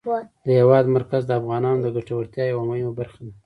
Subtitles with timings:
[0.45, 3.33] د هېواد مرکز د افغانانو د ګټورتیا یوه مهمه برخه ده.